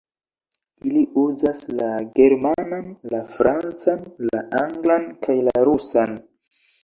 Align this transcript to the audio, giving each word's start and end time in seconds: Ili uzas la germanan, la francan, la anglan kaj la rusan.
Ili 0.91 1.01
uzas 1.23 1.59
la 1.79 1.89
germanan, 2.19 2.89
la 3.13 3.19
francan, 3.35 4.01
la 4.31 4.41
anglan 4.61 5.07
kaj 5.27 5.37
la 5.51 5.63
rusan. 5.69 6.19